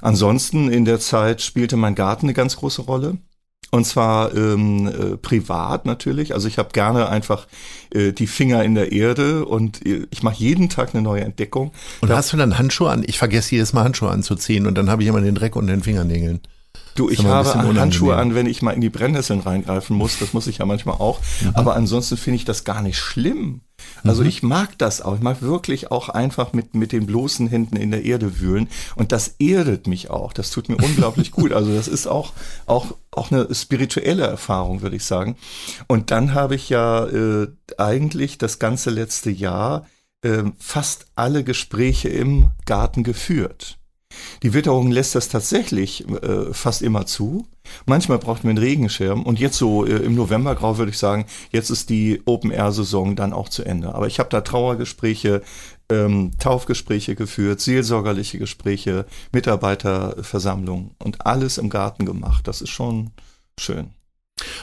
Ansonsten 0.00 0.70
in 0.70 0.84
der 0.84 1.00
Zeit 1.00 1.42
spielte 1.42 1.76
mein 1.76 1.94
Garten 1.94 2.26
eine 2.26 2.34
ganz 2.34 2.56
große 2.56 2.82
Rolle. 2.82 3.18
Und 3.70 3.86
zwar 3.86 4.34
ähm, 4.34 4.88
äh, 4.88 5.16
privat 5.16 5.86
natürlich. 5.86 6.34
Also 6.34 6.48
ich 6.48 6.58
habe 6.58 6.70
gerne 6.72 7.08
einfach 7.08 7.46
äh, 7.94 8.12
die 8.12 8.26
Finger 8.26 8.64
in 8.64 8.74
der 8.74 8.90
Erde 8.90 9.44
und 9.44 9.86
äh, 9.86 10.06
ich 10.10 10.24
mache 10.24 10.36
jeden 10.38 10.68
Tag 10.68 10.92
eine 10.92 11.02
neue 11.02 11.22
Entdeckung. 11.22 11.70
Und 12.00 12.10
da 12.10 12.16
hast 12.16 12.32
du 12.32 12.36
dann 12.36 12.58
Handschuhe 12.58 12.90
an? 12.90 13.04
Ich 13.06 13.18
vergesse 13.18 13.54
jedes 13.54 13.72
Mal 13.72 13.84
Handschuhe 13.84 14.10
anzuziehen 14.10 14.66
und 14.66 14.76
dann 14.76 14.90
habe 14.90 15.02
ich 15.02 15.08
immer 15.08 15.20
den 15.20 15.36
Dreck 15.36 15.54
unter 15.54 15.72
den 15.72 15.82
Fingernägeln. 15.82 16.40
Du, 16.96 17.08
ich 17.08 17.24
habe 17.24 17.80
Handschuhe 17.80 18.16
an, 18.16 18.34
wenn 18.34 18.46
ich 18.46 18.62
mal 18.62 18.72
in 18.72 18.80
die 18.80 18.90
Brennnesseln 18.90 19.40
reingreifen 19.40 19.96
muss. 19.96 20.18
Das 20.18 20.32
muss 20.32 20.46
ich 20.46 20.58
ja 20.58 20.66
manchmal 20.66 20.96
auch. 20.96 21.20
Mhm. 21.40 21.50
Aber 21.54 21.76
ansonsten 21.76 22.16
finde 22.16 22.36
ich 22.36 22.44
das 22.44 22.64
gar 22.64 22.82
nicht 22.82 22.98
schlimm. 22.98 23.60
Also 24.04 24.22
mhm. 24.22 24.28
ich 24.28 24.42
mag 24.42 24.78
das 24.78 25.02
auch. 25.02 25.14
Ich 25.14 25.22
mag 25.22 25.42
wirklich 25.42 25.90
auch 25.90 26.08
einfach 26.08 26.52
mit, 26.52 26.74
mit 26.74 26.92
den 26.92 27.06
bloßen 27.06 27.48
Händen 27.48 27.76
in 27.76 27.90
der 27.90 28.04
Erde 28.04 28.40
wühlen. 28.40 28.68
Und 28.96 29.12
das 29.12 29.36
erdet 29.38 29.86
mich 29.86 30.10
auch. 30.10 30.32
Das 30.32 30.50
tut 30.50 30.68
mir 30.68 30.76
unglaublich 30.82 31.30
gut. 31.30 31.52
Also 31.52 31.74
das 31.74 31.88
ist 31.88 32.06
auch, 32.06 32.32
auch, 32.66 32.94
auch 33.10 33.30
eine 33.30 33.52
spirituelle 33.54 34.26
Erfahrung, 34.26 34.82
würde 34.82 34.96
ich 34.96 35.04
sagen. 35.04 35.36
Und 35.86 36.10
dann 36.10 36.34
habe 36.34 36.54
ich 36.54 36.68
ja 36.68 37.06
äh, 37.06 37.48
eigentlich 37.78 38.38
das 38.38 38.58
ganze 38.58 38.90
letzte 38.90 39.30
Jahr 39.30 39.86
äh, 40.22 40.44
fast 40.58 41.06
alle 41.14 41.44
Gespräche 41.44 42.08
im 42.08 42.50
Garten 42.66 43.04
geführt. 43.04 43.79
Die 44.42 44.54
Witterung 44.54 44.90
lässt 44.90 45.14
das 45.14 45.28
tatsächlich 45.28 46.08
äh, 46.08 46.52
fast 46.52 46.82
immer 46.82 47.06
zu. 47.06 47.46
Manchmal 47.86 48.18
braucht 48.18 48.42
man 48.42 48.50
einen 48.50 48.64
Regenschirm 48.64 49.24
und 49.24 49.38
jetzt 49.38 49.58
so 49.58 49.84
äh, 49.84 49.96
im 49.96 50.14
Novembergrau 50.14 50.78
würde 50.78 50.90
ich 50.90 50.98
sagen, 50.98 51.26
jetzt 51.50 51.70
ist 51.70 51.90
die 51.90 52.22
Open-Air-Saison 52.24 53.16
dann 53.16 53.32
auch 53.32 53.48
zu 53.48 53.64
Ende. 53.64 53.94
Aber 53.94 54.06
ich 54.06 54.18
habe 54.18 54.30
da 54.30 54.40
Trauergespräche, 54.40 55.42
ähm, 55.90 56.32
Taufgespräche 56.38 57.14
geführt, 57.14 57.60
seelsorgerliche 57.60 58.38
Gespräche, 58.38 59.06
Mitarbeiterversammlungen 59.32 60.92
und 60.98 61.26
alles 61.26 61.58
im 61.58 61.68
Garten 61.68 62.06
gemacht. 62.06 62.48
Das 62.48 62.62
ist 62.62 62.70
schon 62.70 63.10
schön. 63.58 63.90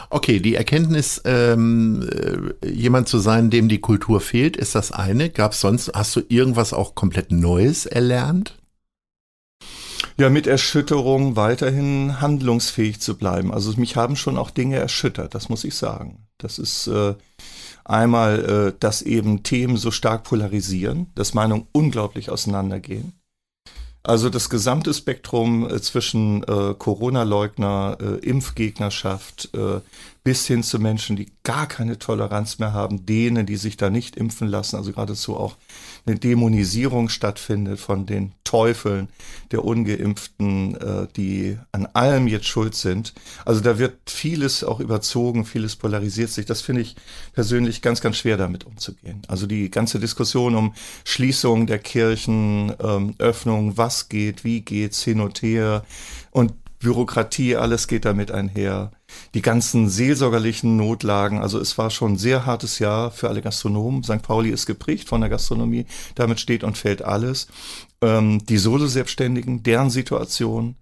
Okay, 0.10 0.39
die 0.39 0.56
Erkenntnis, 0.56 1.22
ähm, 1.25 2.10
äh, 2.12 2.68
jemand 2.68 3.08
zu 3.10 3.20
sein, 3.20 3.51
dem 3.51 3.70
die 3.70 3.80
Kultur 3.80 4.22
fehlt, 4.22 4.58
ist 4.58 4.74
das 4.74 4.92
eine. 4.92 5.30
Gab 5.30 5.51
es 5.51 5.62
sonst, 5.62 5.92
hast 5.94 6.16
du 6.16 6.22
irgendwas 6.30 6.74
auch 6.74 6.96
komplett 6.96 7.32
Neues 7.32 7.86
erlernt? 7.86 8.58
Ja, 10.20 10.32
mit 10.32 10.48
Erschütterung 10.48 11.36
weiterhin 11.36 12.20
handlungsfähig 12.20 13.00
zu 13.00 13.18
bleiben. 13.18 13.54
Also 13.54 13.72
mich 13.78 13.96
haben 13.96 14.16
schon 14.16 14.38
auch 14.38 14.50
Dinge 14.50 14.78
erschüttert, 14.78 15.36
das 15.36 15.48
muss 15.48 15.64
ich 15.64 15.76
sagen. 15.76 16.26
Das 16.40 16.58
ist 16.58 16.88
äh, 16.88 17.14
einmal, 17.86 18.74
äh, 18.74 18.80
dass 18.80 19.04
eben 19.04 19.44
Themen 19.44 19.78
so 19.78 19.92
stark 19.92 20.24
polarisieren, 20.24 21.12
dass 21.14 21.36
Meinungen 21.36 21.68
unglaublich 21.72 22.32
auseinandergehen. 22.32 23.14
Also 24.02 24.30
das 24.30 24.50
gesamte 24.50 24.94
Spektrum 24.94 25.70
äh, 25.70 25.82
zwischen 25.82 26.42
äh, 26.44 26.74
Corona-Leugner, 26.74 27.98
äh, 28.02 28.26
Impfgegnerschaft 28.26 29.50
äh, 29.54 29.82
bis 30.28 30.46
hin 30.46 30.62
zu 30.62 30.78
Menschen, 30.78 31.16
die 31.16 31.32
gar 31.44 31.70
keine 31.70 32.00
Toleranz 32.00 32.60
mehr 32.60 32.74
haben, 32.74 33.06
denen, 33.06 33.46
die 33.46 33.56
sich 33.56 33.78
da 33.78 33.90
nicht 33.90 34.18
impfen 34.18 34.50
lassen, 34.50 34.76
also 34.76 34.92
geradezu 34.92 35.38
auch 35.38 35.56
eine 36.06 36.20
Dämonisierung 36.20 37.08
stattfindet 37.08 37.80
von 37.80 38.06
den 38.06 38.34
Teufeln 38.44 39.08
der 39.52 39.64
Ungeimpften, 39.64 40.76
äh, 40.76 41.08
die 41.16 41.58
an 41.72 41.86
allem 41.94 42.28
jetzt 42.28 42.46
schuld 42.46 42.76
sind. 42.76 43.14
Also 43.46 43.62
da 43.62 43.80
wird 43.80 43.94
vieles 44.10 44.66
auch 44.66 44.82
überzogen, 44.82 45.46
vieles 45.46 45.78
polarisiert 45.78 46.30
sich. 46.30 46.46
Das 46.46 46.60
finde 46.60 46.82
ich 46.82 46.98
persönlich 47.32 47.82
ganz, 47.82 48.02
ganz 48.02 48.18
schwer 48.18 48.36
damit 48.36 48.66
umzugehen. 48.66 49.22
Also 49.30 49.48
die 49.48 49.72
ganze 49.72 49.98
Diskussion 49.98 50.56
um 50.56 50.74
Schließung 51.06 51.68
der 51.68 51.80
Kirchen, 51.80 52.74
ähm, 52.84 53.16
Öffnung, 53.18 53.78
was 53.78 54.10
geht, 54.10 54.44
wie 54.44 54.60
geht's, 54.60 55.02
hin 55.04 55.22
und 55.22 55.42
her. 55.42 55.86
Und 56.32 56.52
Bürokratie, 56.80 57.56
alles 57.56 57.88
geht 57.88 58.06
damit 58.06 58.32
einher. 58.32 58.92
Die 59.34 59.42
ganzen 59.42 59.90
seelsorgerlichen 59.90 60.78
Notlagen, 60.78 61.40
also 61.40 61.60
es 61.60 61.78
war 61.78 61.90
schon 61.90 62.14
ein 62.14 62.18
sehr 62.18 62.46
hartes 62.46 62.80
Jahr 62.80 63.12
für 63.12 63.30
alle 63.30 63.42
Gastronomen. 63.42 64.04
St. 64.04 64.22
Pauli 64.22 64.50
ist 64.50 64.66
geprägt 64.66 65.08
von 65.08 65.22
der 65.22 65.30
Gastronomie, 65.30 65.86
damit 66.16 66.40
steht 66.40 66.64
und 66.64 66.78
fällt 66.78 67.02
alles. 67.02 67.48
Ähm, 68.02 68.46
die 68.46 68.58
Solo-Selbstständigen, 68.58 69.64
deren 69.64 69.90
Situation, 69.90 70.76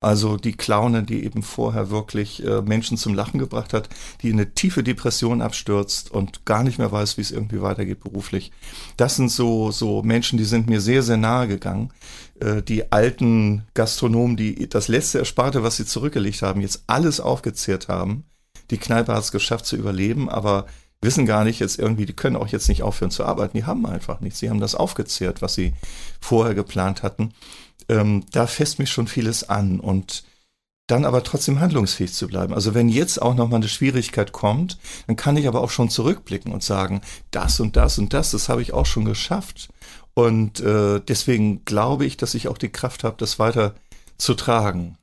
also 0.00 0.38
die 0.38 0.52
Clowne, 0.52 1.02
die 1.02 1.24
eben 1.24 1.42
vorher 1.42 1.90
wirklich 1.90 2.42
äh, 2.44 2.62
Menschen 2.62 2.96
zum 2.96 3.14
Lachen 3.14 3.38
gebracht 3.38 3.74
hat, 3.74 3.90
die 4.22 4.30
in 4.30 4.40
eine 4.40 4.54
tiefe 4.54 4.82
Depression 4.82 5.42
abstürzt 5.42 6.10
und 6.10 6.46
gar 6.46 6.64
nicht 6.64 6.78
mehr 6.78 6.90
weiß, 6.90 7.18
wie 7.18 7.20
es 7.20 7.30
irgendwie 7.30 7.60
weitergeht 7.60 8.00
beruflich. 8.00 8.50
Das 8.96 9.16
sind 9.16 9.30
so, 9.30 9.70
so 9.70 10.02
Menschen, 10.02 10.38
die 10.38 10.44
sind 10.44 10.68
mir 10.68 10.80
sehr, 10.80 11.02
sehr 11.02 11.18
nahe 11.18 11.48
gegangen. 11.48 11.92
Äh, 12.40 12.62
die 12.62 12.90
alten 12.92 13.66
Gastronomen, 13.74 14.38
die 14.38 14.70
das 14.70 14.88
letzte 14.88 15.18
Ersparte, 15.18 15.62
was 15.62 15.76
sie 15.76 15.84
zurückgelegt 15.84 16.40
haben, 16.40 16.62
jetzt 16.62 16.84
alles 16.86 17.20
aufgezehrt 17.20 17.88
haben. 17.88 18.24
Die 18.70 18.78
Kneipe 18.78 19.12
hat 19.12 19.22
es 19.22 19.32
geschafft 19.32 19.66
zu 19.66 19.76
überleben, 19.76 20.30
aber 20.30 20.64
wissen 21.02 21.26
gar 21.26 21.44
nicht 21.44 21.60
jetzt 21.60 21.78
irgendwie, 21.78 22.06
die 22.06 22.14
können 22.14 22.36
auch 22.36 22.48
jetzt 22.48 22.68
nicht 22.68 22.82
aufhören 22.82 23.10
zu 23.10 23.24
arbeiten. 23.24 23.56
Die 23.56 23.64
haben 23.64 23.84
einfach 23.84 24.20
nichts. 24.20 24.38
Sie 24.38 24.48
haben 24.48 24.60
das 24.60 24.74
aufgezehrt, 24.74 25.42
was 25.42 25.54
sie 25.54 25.74
vorher 26.20 26.54
geplant 26.54 27.02
hatten 27.02 27.34
ähm, 27.90 28.24
da 28.30 28.46
fässt 28.46 28.78
mich 28.78 28.90
schon 28.90 29.08
vieles 29.08 29.48
an 29.48 29.80
und 29.80 30.24
dann 30.86 31.04
aber 31.04 31.22
trotzdem 31.22 31.60
handlungsfähig 31.60 32.12
zu 32.12 32.26
bleiben. 32.28 32.54
Also 32.54 32.74
wenn 32.74 32.88
jetzt 32.88 33.20
auch 33.20 33.34
nochmal 33.34 33.60
eine 33.60 33.68
Schwierigkeit 33.68 34.32
kommt, 34.32 34.78
dann 35.06 35.16
kann 35.16 35.36
ich 35.36 35.46
aber 35.46 35.60
auch 35.60 35.70
schon 35.70 35.88
zurückblicken 35.88 36.52
und 36.52 36.62
sagen, 36.62 37.00
das 37.30 37.60
und 37.60 37.76
das 37.76 37.98
und 37.98 38.12
das, 38.12 38.30
das 38.32 38.48
habe 38.48 38.62
ich 38.62 38.72
auch 38.72 38.86
schon 38.86 39.04
geschafft. 39.04 39.68
Und 40.14 40.60
äh, 40.60 41.00
deswegen 41.00 41.64
glaube 41.64 42.06
ich, 42.06 42.16
dass 42.16 42.34
ich 42.34 42.48
auch 42.48 42.58
die 42.58 42.70
Kraft 42.70 43.04
habe, 43.04 43.16
das 43.18 43.38
weiter 43.38 43.74
zu 44.18 44.34
tragen. 44.34 44.96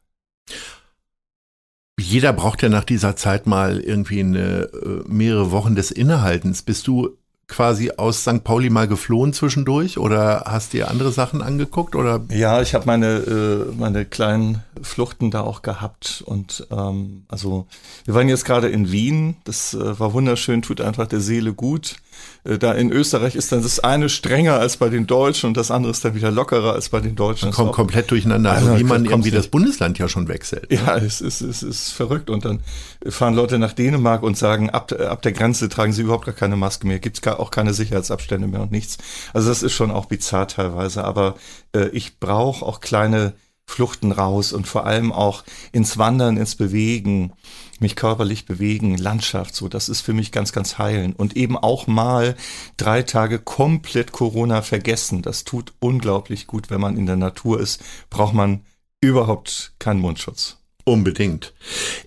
Jeder 1.99 2.33
braucht 2.33 2.61
ja 2.61 2.69
nach 2.69 2.83
dieser 2.83 3.15
Zeit 3.15 3.47
mal 3.47 3.79
irgendwie 3.79 4.19
eine, 4.19 4.63
äh, 4.65 5.03
mehrere 5.07 5.51
Wochen 5.51 5.75
des 5.75 5.91
Innehaltens. 5.91 6.61
Bist 6.61 6.87
du 6.87 7.17
quasi 7.47 7.91
aus 7.95 8.21
St. 8.21 8.43
Pauli 8.43 8.69
mal 8.69 8.87
geflohen 8.87 9.33
zwischendurch 9.33 9.97
oder 9.97 10.43
hast 10.45 10.73
dir 10.73 10.89
andere 10.89 11.11
Sachen 11.11 11.41
angeguckt 11.41 11.95
oder? 11.95 12.25
Ja, 12.29 12.61
ich 12.61 12.73
habe 12.73 12.85
meine 12.85 13.07
äh, 13.07 13.73
meine 13.77 14.05
kleinen 14.05 14.63
Fluchten 14.81 15.31
da 15.31 15.41
auch 15.41 15.61
gehabt 15.61 16.23
und 16.25 16.67
ähm, 16.71 17.23
also 17.29 17.67
wir 18.05 18.13
waren 18.13 18.27
jetzt 18.27 18.45
gerade 18.45 18.67
in 18.67 18.91
Wien, 18.91 19.37
das 19.45 19.73
äh, 19.73 19.99
war 19.99 20.13
wunderschön, 20.13 20.61
tut 20.61 20.81
einfach 20.81 21.07
der 21.07 21.21
Seele 21.21 21.53
gut. 21.53 21.95
Äh, 22.43 22.57
da 22.57 22.73
in 22.73 22.91
Österreich 22.91 23.35
ist 23.35 23.51
dann 23.51 23.61
das 23.61 23.79
eine 23.79 24.09
strenger 24.09 24.59
als 24.59 24.77
bei 24.77 24.89
den 24.89 25.07
Deutschen 25.07 25.47
und 25.47 25.57
das 25.57 25.71
andere 25.71 25.91
ist 25.91 26.03
dann 26.05 26.15
wieder 26.15 26.31
lockerer 26.31 26.73
als 26.73 26.89
bei 26.89 26.99
den 26.99 27.15
Deutschen. 27.15 27.49
Man 27.49 27.55
kommt 27.55 27.73
komplett 27.73 28.11
durcheinander, 28.11 28.51
also, 28.51 28.67
also 28.67 28.79
wie 28.79 28.83
man 28.83 29.05
irgendwie 29.05 29.31
das 29.31 29.47
Bundesland 29.47 29.99
ja 29.99 30.07
schon 30.07 30.27
wechselt. 30.27 30.69
Ne? 30.71 30.77
Ja, 30.77 30.97
es 30.97 31.21
ist, 31.21 31.41
es 31.41 31.63
ist 31.63 31.91
verrückt 31.91 32.29
und 32.29 32.45
dann 32.45 32.61
fahren 33.07 33.33
Leute 33.33 33.59
nach 33.59 33.73
Dänemark 33.73 34.23
und 34.23 34.37
sagen, 34.37 34.69
ab, 34.69 34.91
ab 34.91 35.21
der 35.21 35.31
Grenze 35.31 35.69
tragen 35.69 35.93
sie 35.93 36.03
überhaupt 36.03 36.25
gar 36.25 36.35
keine 36.35 36.55
Maske 36.55 36.87
mehr, 36.87 36.99
gibt 36.99 37.17
es 37.17 37.27
auch 37.27 37.51
keine 37.51 37.73
Sicherheitsabstände 37.73 38.47
mehr 38.47 38.61
und 38.61 38.71
nichts. 38.71 38.97
Also 39.33 39.49
das 39.49 39.63
ist 39.63 39.73
schon 39.73 39.91
auch 39.91 40.05
bizarr 40.05 40.47
teilweise, 40.47 41.03
aber 41.03 41.35
äh, 41.75 41.87
ich 41.89 42.19
brauche 42.19 42.65
auch 42.65 42.79
kleine 42.79 43.33
Fluchten 43.67 44.11
raus 44.11 44.53
und 44.53 44.67
vor 44.67 44.85
allem 44.85 45.11
auch 45.11 45.43
ins 45.71 45.97
Wandern, 45.97 46.37
ins 46.37 46.55
Bewegen, 46.55 47.33
mich 47.79 47.95
körperlich 47.95 48.45
bewegen, 48.45 48.97
Landschaft, 48.97 49.53
so, 49.53 49.67
das 49.67 49.89
ist 49.89 50.01
für 50.01 50.13
mich 50.13 50.31
ganz, 50.31 50.51
ganz 50.51 50.77
heilen. 50.77 51.13
Und 51.13 51.37
eben 51.37 51.57
auch 51.57 51.85
mal 51.85 52.35
drei 52.77 53.03
Tage 53.03 53.39
komplett 53.39 54.11
Corona 54.11 54.61
vergessen. 54.61 55.21
Das 55.21 55.43
tut 55.43 55.73
unglaublich 55.79 56.47
gut, 56.47 56.69
wenn 56.69 56.81
man 56.81 56.97
in 56.97 57.05
der 57.05 57.17
Natur 57.17 57.59
ist, 57.59 57.83
braucht 58.09 58.33
man 58.33 58.65
überhaupt 59.01 59.73
keinen 59.79 59.99
Mundschutz. 59.99 60.57
Unbedingt. 60.87 61.53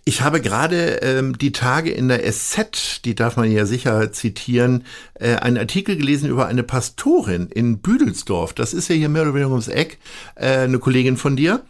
Ich 0.06 0.22
habe 0.22 0.40
gerade 0.40 1.02
ähm, 1.02 1.36
die 1.36 1.52
Tage 1.52 1.90
in 1.90 2.08
der 2.08 2.22
SZ, 2.32 3.04
die 3.04 3.14
darf 3.14 3.36
man 3.36 3.52
ja 3.52 3.66
sicher 3.66 4.10
zitieren, 4.10 4.84
äh, 5.12 5.34
einen 5.34 5.58
Artikel 5.58 5.98
gelesen 5.98 6.30
über 6.30 6.46
eine 6.46 6.62
Pastorin 6.62 7.48
in 7.48 7.80
Büdelsdorf. 7.80 8.54
Das 8.54 8.72
ist 8.72 8.88
ja 8.88 8.94
hier 8.94 9.10
mehr 9.10 9.20
oder 9.20 9.34
weniger 9.34 9.50
ums 9.50 9.68
Eck, 9.68 9.98
äh, 10.34 10.60
eine 10.60 10.78
Kollegin 10.78 11.18
von 11.18 11.36
dir. 11.36 11.62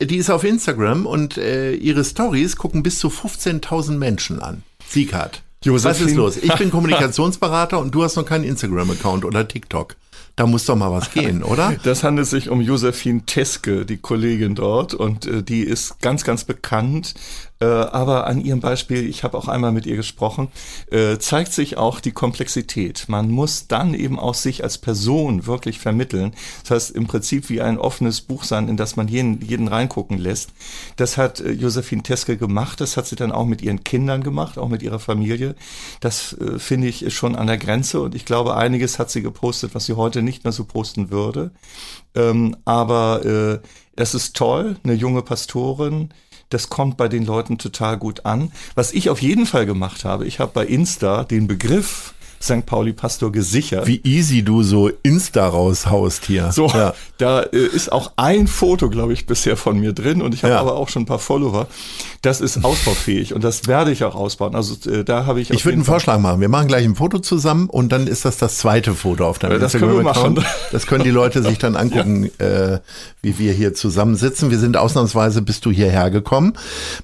Die 0.00 0.16
ist 0.16 0.30
auf 0.30 0.42
Instagram 0.42 1.04
und 1.04 1.36
äh, 1.36 1.74
ihre 1.74 2.02
Stories 2.02 2.56
gucken 2.56 2.82
bis 2.82 2.98
zu 2.98 3.08
15.000 3.08 3.98
Menschen 3.98 4.40
an. 4.40 4.62
Sieghardt. 4.88 5.42
Was 5.66 6.00
ist 6.00 6.14
los? 6.14 6.38
Ich 6.38 6.54
bin 6.54 6.70
Kommunikationsberater 6.70 7.78
und 7.78 7.94
du 7.94 8.04
hast 8.04 8.16
noch 8.16 8.24
keinen 8.24 8.44
Instagram-Account 8.44 9.26
oder 9.26 9.46
TikTok. 9.46 9.96
Da 10.36 10.46
muss 10.46 10.64
doch 10.64 10.76
mal 10.76 10.90
was 10.90 11.12
gehen, 11.12 11.42
oder? 11.44 11.76
Das 11.84 12.02
handelt 12.02 12.26
sich 12.26 12.48
um 12.48 12.60
Josephine 12.60 13.22
Teske, 13.24 13.86
die 13.86 13.98
Kollegin 13.98 14.54
dort, 14.54 14.94
und 14.94 15.26
äh, 15.26 15.42
die 15.42 15.62
ist 15.62 16.00
ganz, 16.00 16.24
ganz 16.24 16.44
bekannt 16.44 17.14
äh, 17.60 17.66
aber 17.66 18.26
an 18.26 18.40
ihrem 18.40 18.60
Beispiel, 18.60 19.08
ich 19.08 19.22
habe 19.22 19.38
auch 19.38 19.46
einmal 19.46 19.70
mit 19.70 19.86
ihr 19.86 19.96
gesprochen, 19.96 20.48
äh, 20.90 21.18
zeigt 21.18 21.52
sich 21.52 21.76
auch 21.76 22.00
die 22.00 22.12
Komplexität. 22.12 23.04
Man 23.08 23.30
muss 23.30 23.68
dann 23.68 23.94
eben 23.94 24.18
auch 24.18 24.34
sich 24.34 24.64
als 24.64 24.78
Person 24.78 25.46
wirklich 25.46 25.78
vermitteln. 25.78 26.34
Das 26.62 26.70
heißt 26.70 26.90
im 26.90 27.06
Prinzip 27.06 27.48
wie 27.50 27.60
ein 27.60 27.78
offenes 27.78 28.20
Buch 28.22 28.44
sein, 28.44 28.68
in 28.68 28.76
das 28.76 28.96
man 28.96 29.06
jeden, 29.06 29.40
jeden 29.40 29.68
reingucken 29.68 30.18
lässt. 30.18 30.50
Das 30.96 31.16
hat 31.16 31.40
äh, 31.40 31.52
Josephine 31.52 32.02
Teske 32.02 32.36
gemacht, 32.36 32.80
das 32.80 32.96
hat 32.96 33.06
sie 33.06 33.16
dann 33.16 33.32
auch 33.32 33.46
mit 33.46 33.62
ihren 33.62 33.84
Kindern 33.84 34.24
gemacht, 34.24 34.58
auch 34.58 34.68
mit 34.68 34.82
ihrer 34.82 34.98
Familie. 34.98 35.54
Das 36.00 36.32
äh, 36.34 36.58
finde 36.58 36.88
ich 36.88 37.02
ist 37.04 37.14
schon 37.14 37.36
an 37.36 37.46
der 37.46 37.58
Grenze 37.58 38.00
und 38.00 38.14
ich 38.14 38.24
glaube, 38.24 38.56
einiges 38.56 38.98
hat 38.98 39.10
sie 39.10 39.22
gepostet, 39.22 39.74
was 39.74 39.86
sie 39.86 39.94
heute 39.94 40.22
nicht 40.22 40.44
mehr 40.44 40.52
so 40.52 40.64
posten 40.64 41.10
würde. 41.10 41.52
Ähm, 42.16 42.56
aber 42.64 43.24
äh, 43.24 43.68
es 43.96 44.14
ist 44.14 44.34
toll, 44.36 44.76
eine 44.82 44.94
junge 44.94 45.22
Pastorin, 45.22 46.12
das 46.54 46.70
kommt 46.70 46.96
bei 46.96 47.08
den 47.08 47.26
Leuten 47.26 47.58
total 47.58 47.98
gut 47.98 48.24
an. 48.24 48.52
Was 48.76 48.92
ich 48.92 49.10
auf 49.10 49.20
jeden 49.20 49.44
Fall 49.44 49.66
gemacht 49.66 50.04
habe, 50.04 50.24
ich 50.24 50.38
habe 50.38 50.52
bei 50.54 50.64
Insta 50.64 51.24
den 51.24 51.48
Begriff 51.48 52.14
St. 52.44 52.66
Pauli 52.66 52.92
Pastor 52.92 53.32
gesichert. 53.32 53.86
Wie 53.86 54.00
easy 54.04 54.42
du 54.42 54.62
so 54.62 54.90
Insta 55.02 55.48
raushaust 55.48 56.26
hier. 56.26 56.52
So, 56.52 56.68
ja. 56.68 56.92
da 57.16 57.40
äh, 57.40 57.56
ist 57.56 57.90
auch 57.90 58.12
ein 58.16 58.46
Foto, 58.46 58.90
glaube 58.90 59.14
ich, 59.14 59.24
bisher 59.24 59.56
von 59.56 59.80
mir 59.80 59.94
drin 59.94 60.20
und 60.20 60.34
ich 60.34 60.42
habe 60.42 60.54
ja. 60.54 60.60
aber 60.60 60.76
auch 60.76 60.90
schon 60.90 61.02
ein 61.02 61.06
paar 61.06 61.18
Follower. 61.18 61.66
Das 62.20 62.42
ist 62.42 62.62
ausbaufähig 62.62 63.34
und 63.34 63.42
das 63.42 63.66
werde 63.66 63.92
ich 63.92 64.04
auch 64.04 64.14
ausbauen. 64.14 64.54
Also 64.54 64.90
äh, 64.90 65.04
da 65.04 65.24
habe 65.24 65.40
ich. 65.40 65.50
Ich 65.50 65.64
würde 65.64 65.76
einen 65.76 65.84
Vorschlag 65.84 66.18
machen. 66.18 66.40
Wir 66.42 66.50
machen 66.50 66.68
gleich 66.68 66.84
ein 66.84 66.96
Foto 66.96 67.18
zusammen 67.18 67.70
und 67.70 67.92
dann 67.92 68.06
ist 68.06 68.26
das 68.26 68.36
das 68.36 68.58
zweite 68.58 68.94
Foto 68.94 69.26
auf 69.26 69.38
deinem 69.38 69.52
ja, 69.52 69.58
das 69.58 69.74
Instagram 69.74 70.06
Account. 70.06 70.42
Das 70.70 70.86
können 70.86 71.04
die 71.04 71.10
Leute 71.10 71.42
sich 71.42 71.58
dann 71.58 71.76
angucken, 71.76 72.30
ja. 72.38 72.74
äh, 72.74 72.80
wie 73.22 73.38
wir 73.38 73.52
hier 73.52 73.72
zusammen 73.72 74.16
sitzen. 74.16 74.50
Wir 74.50 74.58
sind 74.58 74.76
ausnahmsweise 74.76 75.40
bist 75.40 75.64
du 75.64 75.70
hierher 75.70 76.10
gekommen, 76.10 76.52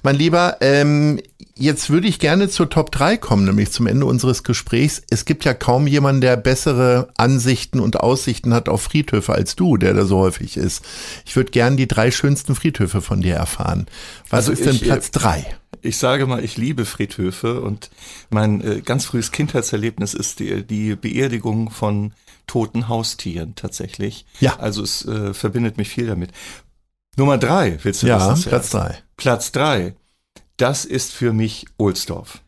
mein 0.03 0.15
Lieber. 0.15 0.57
Ähm, 0.61 1.19
jetzt 1.61 1.89
würde 1.89 2.07
ich 2.07 2.19
gerne 2.19 2.49
zur 2.49 2.69
Top 2.69 2.91
3 2.91 3.17
kommen, 3.17 3.45
nämlich 3.45 3.71
zum 3.71 3.87
Ende 3.87 4.05
unseres 4.05 4.43
Gesprächs. 4.43 5.01
Es 5.09 5.25
gibt 5.25 5.45
ja 5.45 5.53
kaum 5.53 5.87
jemanden, 5.87 6.21
der 6.21 6.35
bessere 6.37 7.09
Ansichten 7.17 7.79
und 7.79 7.99
Aussichten 7.99 8.53
hat 8.53 8.67
auf 8.67 8.81
Friedhöfe 8.81 9.33
als 9.33 9.55
du, 9.55 9.77
der 9.77 9.93
da 9.93 10.05
so 10.05 10.17
häufig 10.17 10.57
ist. 10.57 10.83
Ich 11.25 11.35
würde 11.35 11.51
gerne 11.51 11.75
die 11.75 11.87
drei 11.87 12.11
schönsten 12.11 12.55
Friedhöfe 12.55 13.01
von 13.01 13.21
dir 13.21 13.35
erfahren. 13.35 13.85
Was 14.29 14.49
also 14.49 14.53
ist 14.53 14.65
denn 14.65 14.75
ich, 14.75 14.83
Platz 14.83 15.11
3? 15.11 15.45
Ich 15.81 15.97
sage 15.97 16.25
mal, 16.25 16.43
ich 16.43 16.57
liebe 16.57 16.85
Friedhöfe 16.85 17.61
und 17.61 17.89
mein 18.29 18.61
äh, 18.61 18.81
ganz 18.81 19.05
frühes 19.05 19.31
Kindheitserlebnis 19.31 20.13
ist 20.13 20.39
die, 20.39 20.63
die 20.63 20.95
Beerdigung 20.95 21.69
von 21.69 22.13
toten 22.47 22.87
Haustieren 22.87 23.55
tatsächlich. 23.55 24.25
Ja. 24.39 24.57
Also 24.59 24.83
es 24.83 25.05
äh, 25.05 25.33
verbindet 25.33 25.77
mich 25.77 25.89
viel 25.89 26.07
damit. 26.07 26.31
Nummer 27.17 27.37
drei, 27.37 27.77
willst 27.83 28.03
du 28.03 28.07
ja, 28.07 28.31
wissen? 28.31 28.43
Ja, 28.43 28.49
Platz 28.49 28.69
drei. 28.69 28.97
Platz 29.17 29.51
drei 29.51 29.93
das 30.61 30.85
ist 30.85 31.11
für 31.11 31.33
mich 31.33 31.65
Ohlsdorf. 31.77 32.41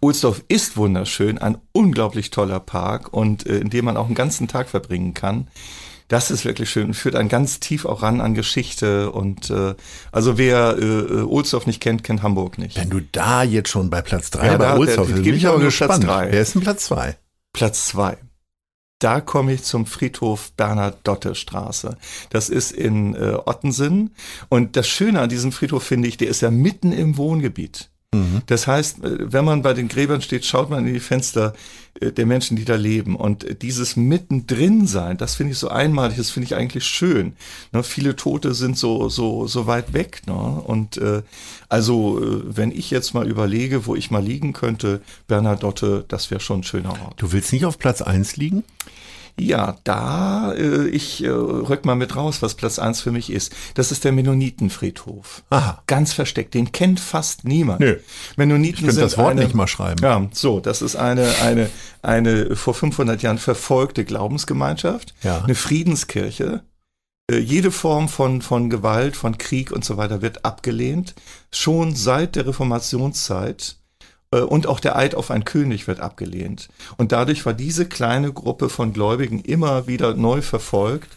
Ohlsdorf 0.00 0.42
ist 0.48 0.76
wunderschön, 0.76 1.38
ein 1.38 1.58
unglaublich 1.72 2.30
toller 2.30 2.60
Park 2.60 3.12
und 3.12 3.46
äh, 3.46 3.58
in 3.58 3.68
dem 3.68 3.84
man 3.84 3.96
auch 3.96 4.06
einen 4.06 4.14
ganzen 4.14 4.48
Tag 4.48 4.68
verbringen 4.70 5.12
kann. 5.12 5.48
Das 6.08 6.30
ist 6.30 6.46
wirklich 6.46 6.70
schön 6.70 6.86
und 6.86 6.94
führt 6.94 7.14
einen 7.14 7.28
ganz 7.28 7.60
tief 7.60 7.84
auch 7.84 8.00
ran 8.00 8.22
an 8.22 8.32
Geschichte 8.32 9.12
und 9.12 9.50
äh, 9.50 9.74
also 10.10 10.38
wer 10.38 10.76
äh, 10.78 10.82
äh 10.82 11.22
Ohlsdorf 11.22 11.66
nicht 11.66 11.80
kennt, 11.80 12.02
kennt 12.02 12.22
Hamburg 12.22 12.56
nicht. 12.56 12.78
Wenn 12.78 12.88
du 12.88 13.00
da 13.12 13.42
jetzt 13.42 13.68
schon 13.68 13.90
bei 13.90 14.00
Platz 14.00 14.30
drei 14.30 14.46
ja, 14.46 14.56
bei 14.56 14.78
Ohlsdorf 14.78 15.08
bist, 15.08 15.22
bin 15.22 15.34
ich 15.34 15.46
aber 15.46 15.60
gespannt. 15.60 16.06
Wer 16.06 16.40
ist 16.40 16.54
denn 16.54 16.62
Platz 16.62 16.86
zwei? 16.86 17.18
Platz 17.52 17.86
zwei 17.86 18.16
da 18.98 19.20
komme 19.20 19.52
ich 19.52 19.62
zum 19.62 19.86
Friedhof 19.86 20.52
Bernadotte-Straße. 20.52 21.96
Das 22.30 22.48
ist 22.48 22.72
in 22.72 23.14
äh, 23.14 23.38
Ottensen. 23.44 24.14
Und 24.48 24.76
das 24.76 24.88
Schöne 24.88 25.20
an 25.20 25.28
diesem 25.28 25.52
Friedhof 25.52 25.84
finde 25.84 26.08
ich, 26.08 26.16
der 26.16 26.28
ist 26.28 26.40
ja 26.40 26.50
mitten 26.50 26.92
im 26.92 27.16
Wohngebiet. 27.16 27.90
Mhm. 28.14 28.42
Das 28.46 28.66
heißt, 28.66 29.04
äh, 29.04 29.32
wenn 29.32 29.44
man 29.44 29.62
bei 29.62 29.74
den 29.74 29.88
Gräbern 29.88 30.22
steht, 30.22 30.46
schaut 30.46 30.70
man 30.70 30.86
in 30.86 30.94
die 30.94 31.00
Fenster 31.00 31.52
äh, 32.00 32.10
der 32.10 32.24
Menschen, 32.24 32.56
die 32.56 32.64
da 32.64 32.74
leben. 32.74 33.16
Und 33.16 33.62
dieses 33.62 33.96
mittendrin 33.96 34.86
sein, 34.86 35.18
das 35.18 35.34
finde 35.34 35.52
ich 35.52 35.58
so 35.58 35.68
einmalig, 35.68 36.16
das 36.16 36.30
finde 36.30 36.46
ich 36.46 36.54
eigentlich 36.54 36.84
schön. 36.84 37.34
Ne, 37.72 37.82
viele 37.82 38.16
Tote 38.16 38.54
sind 38.54 38.78
so, 38.78 39.10
so, 39.10 39.46
so 39.46 39.66
weit 39.66 39.92
weg. 39.92 40.22
Ne? 40.26 40.32
Und 40.32 40.96
äh, 40.96 41.22
also, 41.68 42.22
äh, 42.22 42.56
wenn 42.56 42.70
ich 42.70 42.90
jetzt 42.90 43.12
mal 43.12 43.28
überlege, 43.28 43.84
wo 43.84 43.94
ich 43.94 44.10
mal 44.10 44.24
liegen 44.24 44.54
könnte, 44.54 45.02
Bernadotte, 45.26 46.06
das 46.08 46.30
wäre 46.30 46.40
schon 46.40 46.60
ein 46.60 46.64
schöner 46.64 46.92
Ort. 47.04 47.20
Du 47.20 47.32
willst 47.32 47.52
nicht 47.52 47.66
auf 47.66 47.78
Platz 47.78 48.00
eins 48.00 48.36
liegen? 48.36 48.64
Ja, 49.40 49.76
da, 49.84 50.52
äh, 50.54 50.88
ich 50.88 51.22
äh, 51.24 51.28
rück 51.28 51.84
mal 51.84 51.94
mit 51.94 52.16
raus, 52.16 52.42
was 52.42 52.54
Platz 52.54 52.78
eins 52.78 53.00
für 53.00 53.12
mich 53.12 53.30
ist. 53.30 53.54
Das 53.74 53.92
ist 53.92 54.04
der 54.04 54.12
Mennonitenfriedhof. 54.12 55.42
Aha. 55.50 55.82
Ganz 55.86 56.12
versteckt, 56.12 56.54
den 56.54 56.72
kennt 56.72 57.00
fast 57.00 57.44
niemand. 57.44 57.80
Nö. 57.80 57.96
Mennoniten 58.36 58.80
Ich 58.80 58.84
könnte 58.86 59.00
das 59.00 59.16
Wort 59.16 59.30
eine, 59.32 59.44
nicht 59.44 59.54
mal 59.54 59.66
schreiben. 59.66 60.02
Ja, 60.02 60.26
so, 60.32 60.60
das 60.60 60.82
ist 60.82 60.96
eine, 60.96 61.28
eine, 61.42 61.70
eine 62.02 62.56
vor 62.56 62.74
500 62.74 63.22
Jahren 63.22 63.38
verfolgte 63.38 64.04
Glaubensgemeinschaft, 64.04 65.14
Ja. 65.22 65.42
eine 65.44 65.54
Friedenskirche. 65.54 66.62
Äh, 67.30 67.38
Jede 67.38 67.70
Form 67.70 68.08
von, 68.08 68.42
von 68.42 68.70
Gewalt, 68.70 69.16
von 69.16 69.38
Krieg 69.38 69.70
und 69.72 69.84
so 69.84 69.96
weiter 69.96 70.22
wird 70.22 70.44
abgelehnt. 70.44 71.14
Schon 71.52 71.94
seit 71.94 72.36
der 72.36 72.46
Reformationszeit 72.46 73.77
und 74.30 74.66
auch 74.66 74.80
der 74.80 74.96
Eid 74.96 75.14
auf 75.14 75.30
einen 75.30 75.44
König 75.44 75.86
wird 75.86 76.00
abgelehnt. 76.00 76.68
Und 76.96 77.12
dadurch 77.12 77.46
war 77.46 77.54
diese 77.54 77.86
kleine 77.86 78.32
Gruppe 78.32 78.68
von 78.68 78.92
Gläubigen 78.92 79.40
immer 79.40 79.86
wieder 79.86 80.14
neu 80.14 80.42
verfolgt. 80.42 81.08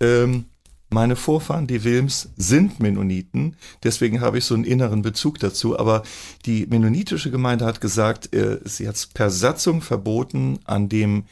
Ähm, 0.00 0.46
meine 0.88 1.16
Vorfahren, 1.16 1.66
die 1.66 1.82
Wilms, 1.82 2.30
sind 2.36 2.78
Mennoniten, 2.78 3.56
deswegen 3.82 4.20
habe 4.20 4.38
ich 4.38 4.44
so 4.44 4.54
einen 4.54 4.64
inneren 4.64 5.02
Bezug 5.02 5.40
dazu. 5.40 5.78
Aber 5.78 6.02
die 6.44 6.66
mennonitische 6.66 7.30
Gemeinde 7.30 7.66
hat 7.66 7.80
gesagt, 7.80 8.34
äh, 8.34 8.60
sie 8.64 8.86
hat 8.86 9.08
per 9.14 9.30
Satzung 9.30 9.82
verboten, 9.82 10.60
an 10.64 10.88
dem 10.88 11.24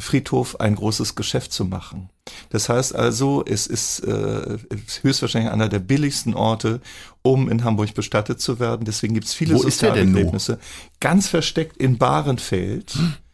Friedhof 0.00 0.60
ein 0.60 0.74
großes 0.74 1.14
Geschäft 1.14 1.52
zu 1.52 1.64
machen. 1.64 2.10
Das 2.50 2.68
heißt 2.68 2.94
also, 2.94 3.44
es 3.46 3.66
ist 3.66 4.00
äh, 4.00 4.58
höchstwahrscheinlich 5.02 5.52
einer 5.52 5.68
der 5.68 5.78
billigsten 5.78 6.34
Orte, 6.34 6.80
um 7.22 7.48
in 7.48 7.64
Hamburg 7.64 7.94
bestattet 7.94 8.40
zu 8.40 8.60
werden. 8.60 8.84
Deswegen 8.84 9.14
gibt 9.14 9.26
es 9.26 9.34
viele 9.34 9.54
Wo 9.54 9.62
nur? 9.62 9.70
Sozialbegräbnisse. 9.70 10.58
Ganz 11.00 11.28
versteckt 11.28 11.76
in 11.76 11.98
Bahrenfeld. 11.98 12.94
Äh, 12.96 13.27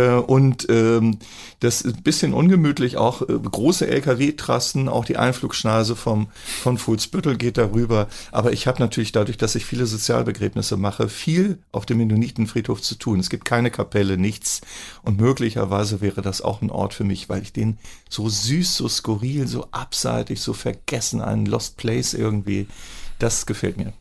Und 0.00 0.66
ähm, 0.70 1.18
das 1.60 1.80
ist 1.80 1.96
ein 1.96 2.02
bisschen 2.02 2.34
ungemütlich, 2.34 2.96
auch 2.96 3.22
äh, 3.22 3.38
große 3.38 3.86
LKW-Trassen, 3.86 4.88
auch 4.88 5.04
die 5.04 5.16
Einflugschneise 5.16 5.94
vom, 5.94 6.28
von 6.62 6.78
Fuhlsbüttel 6.78 7.36
geht 7.36 7.58
darüber. 7.58 8.08
Aber 8.32 8.52
ich 8.52 8.66
habe 8.66 8.80
natürlich 8.80 9.12
dadurch, 9.12 9.36
dass 9.38 9.54
ich 9.54 9.64
viele 9.64 9.86
Sozialbegräbnisse 9.86 10.76
mache, 10.76 11.08
viel 11.08 11.58
auf 11.70 11.86
dem 11.86 11.98
Mennonitenfriedhof 11.98 12.82
zu 12.82 12.96
tun. 12.96 13.20
Es 13.20 13.30
gibt 13.30 13.44
keine 13.44 13.70
Kapelle, 13.70 14.18
nichts. 14.18 14.62
Und 15.02 15.20
möglicherweise 15.20 16.00
wäre 16.00 16.22
das 16.22 16.42
auch 16.42 16.60
ein 16.60 16.70
Ort 16.70 16.94
für 16.94 17.04
mich, 17.04 17.28
weil 17.28 17.42
ich 17.42 17.52
den 17.52 17.78
so 18.08 18.28
süß, 18.28 18.76
so 18.76 18.88
skurril, 18.88 19.46
so 19.46 19.68
abseitig, 19.70 20.40
so 20.40 20.52
vergessen, 20.52 21.20
einen 21.20 21.46
Lost 21.46 21.76
Place 21.76 22.14
irgendwie, 22.14 22.66
das 23.18 23.46
gefällt 23.46 23.76
mir. 23.76 23.92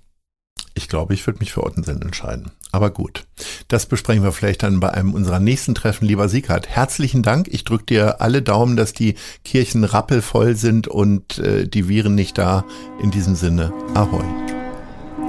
Ich 0.76 0.90
glaube, 0.90 1.14
ich 1.14 1.26
würde 1.28 1.40
mich 1.40 1.54
für 1.54 1.64
Ottensen 1.64 2.02
entscheiden. 2.02 2.52
Aber 2.72 2.90
gut, 2.90 3.26
das 3.68 3.86
besprechen 3.86 4.24
wir 4.24 4.32
vielleicht 4.32 4.64
dann 4.64 4.80
bei 4.80 4.90
einem 4.90 5.14
unserer 5.14 5.40
nächsten 5.40 5.76
Treffen. 5.76 6.06
Lieber 6.06 6.28
Sieghard, 6.28 6.68
herzlichen 6.68 7.22
Dank. 7.22 7.48
Ich 7.52 7.64
drücke 7.64 7.86
dir 7.86 8.22
alle 8.22 8.42
Daumen, 8.42 8.76
dass 8.76 8.94
die 8.94 9.16
Kirchen 9.46 9.84
rappelvoll 9.84 10.56
sind 10.56 10.88
und 10.88 11.38
äh, 11.38 11.68
die 11.68 11.88
Viren 11.88 12.16
nicht 12.16 12.38
da. 12.38 12.66
In 13.02 13.12
diesem 13.12 13.36
Sinne, 13.36 13.72
ahoi. 13.94 14.26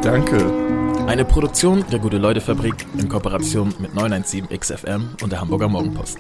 Danke. 0.02 0.52
Eine 1.06 1.26
Produktion 1.26 1.84
der 1.92 1.98
Gute-Leute-Fabrik 1.98 2.86
in 2.96 3.10
Kooperation 3.10 3.74
mit 3.78 3.92
917XFM 3.92 5.22
und 5.22 5.30
der 5.30 5.40
Hamburger 5.40 5.68
Morgenpost. 5.68 6.16